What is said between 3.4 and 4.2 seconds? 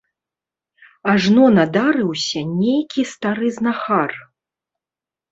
знахар.